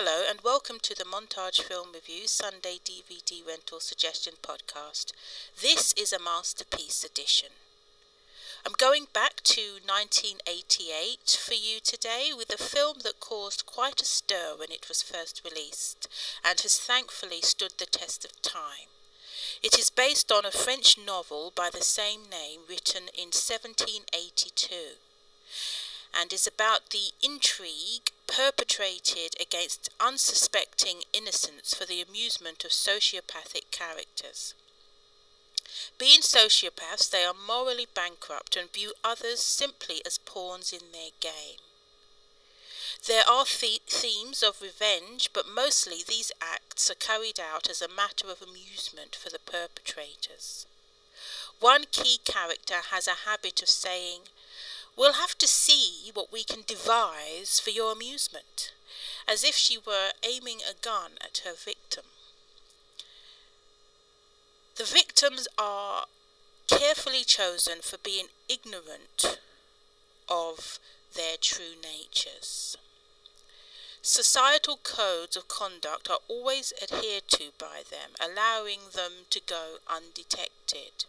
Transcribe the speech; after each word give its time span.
Hello, 0.00 0.22
and 0.30 0.42
welcome 0.42 0.78
to 0.82 0.94
the 0.94 1.02
Montage 1.02 1.60
Film 1.60 1.88
Review 1.92 2.28
Sunday 2.28 2.78
DVD 2.84 3.44
Rental 3.44 3.80
Suggestion 3.80 4.34
Podcast. 4.40 5.10
This 5.60 5.92
is 5.94 6.12
a 6.12 6.22
masterpiece 6.22 7.02
edition. 7.02 7.48
I'm 8.64 8.74
going 8.78 9.08
back 9.12 9.40
to 9.58 9.80
1988 9.84 11.40
for 11.44 11.54
you 11.54 11.80
today 11.82 12.30
with 12.30 12.54
a 12.54 12.62
film 12.62 12.98
that 13.02 13.18
caused 13.18 13.66
quite 13.66 14.00
a 14.00 14.04
stir 14.04 14.54
when 14.56 14.70
it 14.70 14.86
was 14.86 15.02
first 15.02 15.42
released 15.44 16.06
and 16.48 16.60
has 16.60 16.78
thankfully 16.78 17.40
stood 17.40 17.72
the 17.78 17.86
test 17.86 18.24
of 18.24 18.40
time. 18.40 18.94
It 19.64 19.76
is 19.76 19.90
based 19.90 20.30
on 20.30 20.44
a 20.44 20.52
French 20.52 20.96
novel 20.96 21.52
by 21.52 21.70
the 21.72 21.82
same 21.82 22.30
name 22.30 22.60
written 22.68 23.10
in 23.18 23.34
1782 23.34 25.02
and 26.14 26.32
is 26.32 26.46
about 26.46 26.90
the 26.90 27.10
intrigue 27.20 28.12
perpetrated 28.28 29.34
against 29.40 29.88
unsuspecting 29.98 31.02
innocents 31.12 31.74
for 31.74 31.84
the 31.84 32.00
amusement 32.00 32.64
of 32.64 32.70
sociopathic 32.70 33.70
characters. 33.72 34.54
Being 35.96 36.20
sociopaths, 36.20 37.10
they 37.10 37.24
are 37.24 37.34
morally 37.34 37.86
bankrupt 37.92 38.54
and 38.54 38.72
view 38.72 38.94
others 39.02 39.40
simply 39.40 40.04
as 40.06 40.18
pawns 40.18 40.72
in 40.72 40.92
their 40.92 41.10
game. 41.18 41.58
There 43.06 43.28
are 43.28 43.44
the- 43.44 43.82
themes 43.86 44.42
of 44.42 44.60
revenge, 44.60 45.32
but 45.32 45.46
mostly 45.46 46.02
these 46.02 46.30
acts 46.40 46.90
are 46.90 46.94
carried 46.94 47.40
out 47.40 47.68
as 47.68 47.82
a 47.82 47.88
matter 47.88 48.30
of 48.30 48.42
amusement 48.42 49.16
for 49.16 49.30
the 49.30 49.38
perpetrators. 49.38 50.66
One 51.58 51.86
key 51.86 52.18
character 52.18 52.80
has 52.80 53.06
a 53.06 53.24
habit 53.26 53.62
of 53.62 53.68
saying, 53.68 54.28
We'll 54.98 55.12
have 55.12 55.38
to 55.38 55.46
see 55.46 56.10
what 56.12 56.32
we 56.32 56.42
can 56.42 56.64
devise 56.66 57.60
for 57.60 57.70
your 57.70 57.92
amusement, 57.92 58.72
as 59.28 59.44
if 59.44 59.54
she 59.54 59.78
were 59.78 60.10
aiming 60.24 60.58
a 60.68 60.74
gun 60.74 61.12
at 61.22 61.42
her 61.44 61.54
victim. 61.54 62.02
The 64.74 64.82
victims 64.82 65.46
are 65.56 66.06
carefully 66.66 67.22
chosen 67.22 67.80
for 67.80 67.96
being 67.98 68.26
ignorant 68.48 69.38
of 70.28 70.80
their 71.14 71.36
true 71.40 71.76
natures. 71.80 72.76
Societal 74.02 74.78
codes 74.82 75.36
of 75.36 75.46
conduct 75.46 76.10
are 76.10 76.20
always 76.26 76.72
adhered 76.82 77.28
to 77.28 77.52
by 77.56 77.82
them, 77.88 78.10
allowing 78.20 78.80
them 78.94 79.26
to 79.30 79.40
go 79.40 79.76
undetected. 79.86 81.04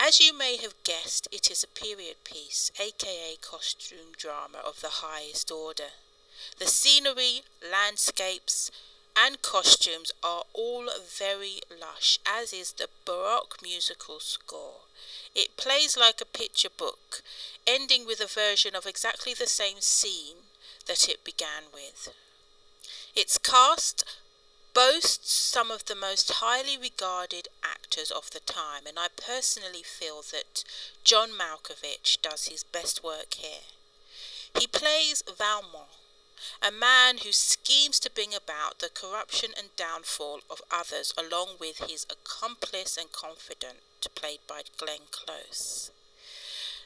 As 0.00 0.20
you 0.20 0.32
may 0.32 0.56
have 0.58 0.80
guessed, 0.84 1.26
it 1.32 1.50
is 1.50 1.64
a 1.64 1.66
period 1.66 2.22
piece, 2.22 2.70
aka 2.78 3.36
costume 3.40 4.12
drama 4.16 4.58
of 4.58 4.80
the 4.80 5.02
highest 5.02 5.50
order. 5.50 5.90
The 6.58 6.66
scenery, 6.66 7.42
landscapes, 7.68 8.70
and 9.16 9.42
costumes 9.42 10.12
are 10.22 10.44
all 10.52 10.88
very 11.04 11.60
lush, 11.68 12.20
as 12.24 12.52
is 12.52 12.72
the 12.72 12.88
Baroque 13.04 13.58
musical 13.60 14.20
score. 14.20 14.82
It 15.34 15.56
plays 15.56 15.96
like 15.96 16.20
a 16.20 16.38
picture 16.38 16.70
book, 16.70 17.22
ending 17.66 18.06
with 18.06 18.20
a 18.20 18.26
version 18.26 18.76
of 18.76 18.86
exactly 18.86 19.34
the 19.34 19.48
same 19.48 19.80
scene 19.80 20.46
that 20.86 21.08
it 21.08 21.24
began 21.24 21.64
with. 21.74 22.14
Its 23.16 23.36
cast 23.36 24.04
boasts 24.74 25.32
some 25.32 25.72
of 25.72 25.86
the 25.86 25.96
most 25.96 26.30
highly 26.34 26.78
regarded 26.78 27.48
actors 27.64 27.77
of 27.96 28.30
the 28.30 28.40
time, 28.40 28.86
and 28.86 28.98
I 28.98 29.08
personally 29.08 29.82
feel 29.82 30.22
that 30.30 30.62
John 31.04 31.30
Malkovich 31.30 32.20
does 32.20 32.46
his 32.46 32.62
best 32.62 33.02
work 33.02 33.34
here. 33.34 33.64
He 34.58 34.66
plays 34.66 35.22
Valmont, 35.26 35.88
a 36.62 36.70
man 36.70 37.18
who 37.18 37.32
schemes 37.32 37.98
to 38.00 38.10
bring 38.10 38.34
about 38.34 38.78
the 38.78 38.90
corruption 38.90 39.50
and 39.56 39.74
downfall 39.76 40.40
of 40.50 40.60
others 40.70 41.14
along 41.16 41.56
with 41.58 41.78
his 41.88 42.06
accomplice 42.10 42.96
and 42.96 43.10
confidant, 43.10 43.78
played 44.14 44.40
by 44.46 44.62
Glenn 44.76 45.08
Close. 45.10 45.90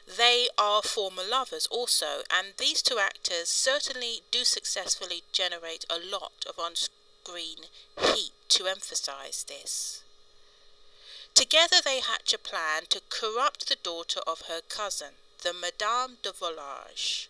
They 0.07 0.49
are 0.57 0.81
former 0.81 1.23
lovers 1.23 1.67
also, 1.67 2.23
and 2.29 2.53
these 2.57 2.81
two 2.81 2.99
actors 2.99 3.49
certainly 3.49 4.21
do 4.31 4.43
successfully 4.43 5.23
generate 5.31 5.85
a 5.89 5.99
lot 5.99 6.45
of 6.47 6.59
on 6.59 6.75
screen 6.75 7.67
heat 7.97 8.33
to 8.49 8.67
emphasize 8.67 9.45
this. 9.47 10.02
Together 11.43 11.81
they 11.83 11.99
hatch 11.99 12.31
a 12.31 12.37
plan 12.37 12.85
to 12.85 13.01
corrupt 13.09 13.67
the 13.67 13.75
daughter 13.75 14.21
of 14.25 14.43
her 14.43 14.61
cousin, 14.69 15.15
the 15.41 15.51
Madame 15.51 16.17
de 16.23 16.31
Volanges. 16.31 17.27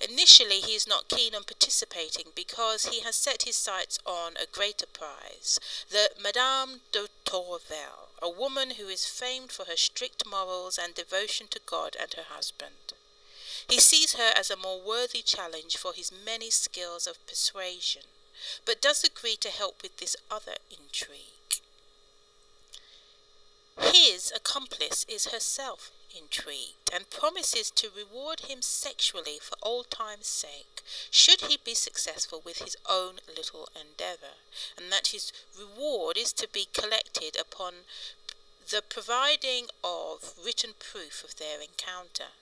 Initially, 0.00 0.62
he 0.62 0.74
is 0.74 0.86
not 0.86 1.10
keen 1.10 1.34
on 1.34 1.44
participating 1.44 2.32
because 2.34 2.86
he 2.86 3.00
has 3.00 3.14
set 3.14 3.42
his 3.42 3.54
sights 3.54 3.98
on 4.06 4.38
a 4.38 4.46
greater 4.46 4.86
prize, 4.86 5.60
the 5.90 6.10
Madame 6.18 6.80
de 6.90 7.06
Tourvel, 7.26 8.08
a 8.22 8.30
woman 8.30 8.70
who 8.70 8.88
is 8.88 9.04
famed 9.04 9.52
for 9.52 9.66
her 9.66 9.76
strict 9.76 10.24
morals 10.24 10.78
and 10.78 10.94
devotion 10.94 11.48
to 11.48 11.60
God 11.66 11.98
and 12.00 12.14
her 12.14 12.34
husband. 12.34 12.94
He 13.68 13.78
sees 13.78 14.14
her 14.14 14.32
as 14.34 14.50
a 14.50 14.56
more 14.56 14.80
worthy 14.80 15.20
challenge 15.20 15.76
for 15.76 15.92
his 15.92 16.10
many 16.10 16.48
skills 16.48 17.06
of 17.06 17.26
persuasion, 17.26 18.04
but 18.64 18.80
does 18.80 19.04
agree 19.04 19.36
to 19.36 19.50
help 19.50 19.82
with 19.82 19.98
this 19.98 20.16
other 20.30 20.56
intrigue. 20.70 21.37
His 24.28 24.36
accomplice 24.36 25.06
is 25.08 25.28
herself 25.28 25.90
intrigued 26.14 26.92
and 26.92 27.08
promises 27.08 27.70
to 27.70 27.88
reward 27.88 28.40
him 28.40 28.60
sexually 28.60 29.38
for 29.38 29.56
old 29.62 29.90
time's 29.90 30.26
sake 30.26 30.82
should 31.10 31.40
he 31.40 31.56
be 31.56 31.74
successful 31.74 32.42
with 32.42 32.58
his 32.58 32.76
own 32.84 33.20
little 33.26 33.70
endeavour, 33.74 34.34
and 34.76 34.92
that 34.92 35.06
his 35.16 35.32
reward 35.58 36.18
is 36.18 36.34
to 36.34 36.46
be 36.46 36.68
collected 36.74 37.36
upon 37.36 37.86
the 38.68 38.82
providing 38.82 39.70
of 39.82 40.34
written 40.36 40.74
proof 40.78 41.24
of 41.24 41.36
their 41.36 41.62
encounter. 41.62 42.32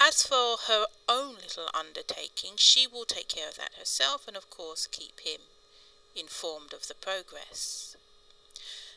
As 0.00 0.26
for 0.26 0.56
her 0.66 0.88
own 1.08 1.36
little 1.36 1.70
undertaking, 1.72 2.56
she 2.56 2.84
will 2.84 3.04
take 3.04 3.28
care 3.28 3.48
of 3.48 3.54
that 3.58 3.74
herself 3.74 4.26
and, 4.26 4.36
of 4.36 4.50
course, 4.50 4.88
keep 4.88 5.20
him 5.20 5.42
informed 6.16 6.72
of 6.72 6.88
the 6.88 6.96
progress. 6.96 7.96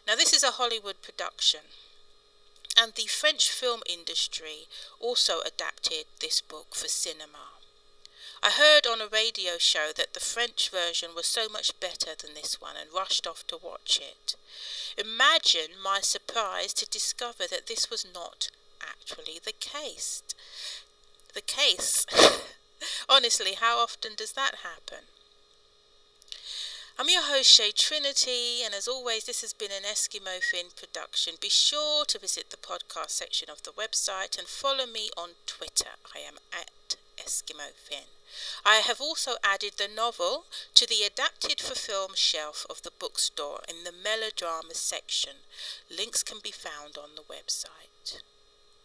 Now, 0.08 0.16
this 0.16 0.34
is 0.34 0.44
a 0.44 0.52
Hollywood 0.52 1.02
production, 1.02 1.62
and 2.78 2.94
the 2.94 3.08
French 3.08 3.52
film 3.52 3.82
industry 3.86 4.68
also 5.00 5.42
adapted 5.42 6.06
this 6.20 6.42
book 6.42 6.76
for 6.76 6.88
cinema. 6.88 7.62
I 8.44 8.50
heard 8.50 8.88
on 8.88 9.02
a 9.02 9.08
radio 9.08 9.60
show 9.60 9.92
that 9.96 10.14
the 10.14 10.20
French 10.20 10.70
version 10.70 11.14
was 11.14 11.28
so 11.28 11.48
much 11.48 11.80
better 11.80 12.16
than 12.18 12.34
this 12.34 12.60
one 12.60 12.76
and 12.76 12.92
rushed 12.92 13.28
off 13.28 13.46
to 13.48 13.58
watch 13.58 14.00
it. 14.02 14.36
Imagine 14.98 15.80
my 15.82 16.00
surprise 16.02 16.74
to 16.74 16.90
discover 16.90 17.46
that 17.48 17.68
this 17.68 17.92
was 17.92 18.04
not 18.04 18.50
actually 18.82 19.40
the 19.44 19.54
case. 19.54 20.24
The 21.36 21.42
case. 21.42 22.08
Honestly, 23.10 23.54
how 23.54 23.78
often 23.78 24.16
does 24.16 24.32
that 24.32 24.56
happen? 24.64 25.06
I'm 27.02 27.10
your 27.10 27.24
host, 27.24 27.50
Shay 27.50 27.72
Trinity, 27.72 28.62
and 28.64 28.76
as 28.76 28.88
always, 28.88 29.24
this 29.24 29.42
has 29.42 29.54
been 29.54 29.72
an 29.72 29.90
Eskimo 29.92 30.40
Finn 30.40 30.68
production. 30.76 31.34
Be 31.42 31.50
sure 31.50 32.06
to 32.06 32.20
visit 32.20 32.52
the 32.52 32.58
podcast 32.58 33.10
section 33.10 33.50
of 33.50 33.64
the 33.64 33.72
website 33.72 34.38
and 34.38 34.48
follow 34.48 34.86
me 34.86 35.10
on 35.18 35.30
Twitter. 35.48 35.98
I 36.16 36.20
am 36.20 36.36
at 36.54 36.98
Eskimo 37.18 37.74
Finn. 37.74 38.06
I 38.64 38.86
have 38.86 39.02
also 39.02 39.38
added 39.44 39.80
the 39.80 39.88
novel 39.88 40.46
to 40.76 40.86
the 40.88 41.02
adapted 41.02 41.60
for 41.60 41.74
film 41.74 42.12
shelf 42.14 42.68
of 42.70 42.84
the 42.84 42.92
bookstore 42.92 43.62
in 43.68 43.84
the 43.84 43.92
melodrama 43.92 44.76
section. 44.76 45.38
Links 45.90 46.22
can 46.22 46.38
be 46.44 46.52
found 46.52 47.00
on 47.02 47.16
the 47.16 47.24
website. 47.24 48.22